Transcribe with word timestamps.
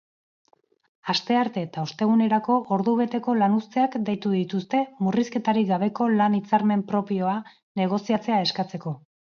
Astearte 1.11 1.61
eta 1.67 1.83
ostegunerako 1.87 2.55
ordubeteko 2.77 3.37
lanuzteak 3.43 3.99
deitu 4.09 4.33
dituzte 4.39 4.83
murrizketarik 5.09 5.69
gabeko 5.75 6.11
lan-hitzarmen 6.19 6.87
propioa 6.95 7.39
negoziatzea 7.85 8.45
eskatzeko. 8.51 8.99